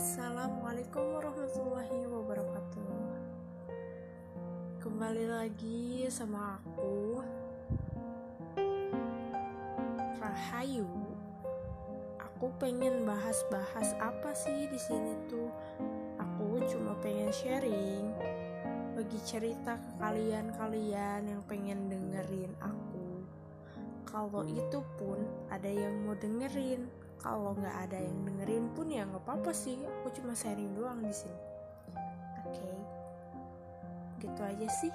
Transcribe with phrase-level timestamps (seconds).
[0.00, 3.04] Assalamualaikum warahmatullahi wabarakatuh.
[4.80, 7.20] Kembali lagi sama aku
[10.16, 10.88] Rahayu.
[12.16, 15.52] Aku pengen bahas-bahas apa sih di sini tuh?
[16.16, 18.08] Aku cuma pengen sharing
[18.96, 23.20] Bagi cerita ke kalian-kalian yang pengen dengerin aku.
[24.08, 25.20] Kalau itu pun
[25.52, 26.88] ada yang mau dengerin
[27.20, 31.12] kalau nggak ada yang dengerin pun ya nggak apa-apa sih aku cuma sharing doang di
[31.12, 31.40] sini
[32.40, 32.76] oke okay.
[34.24, 34.92] gitu aja sih